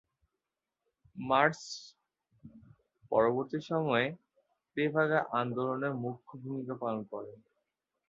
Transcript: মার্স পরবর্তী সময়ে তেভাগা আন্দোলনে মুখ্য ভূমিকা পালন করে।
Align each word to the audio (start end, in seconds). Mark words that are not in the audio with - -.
মার্স 1.15 1.61
পরবর্তী 3.11 3.59
সময়ে 3.69 4.05
তেভাগা 4.77 5.19
আন্দোলনে 5.39 5.89
মুখ্য 6.03 6.29
ভূমিকা 6.43 6.75
পালন 6.81 7.01
করে। 7.11 7.31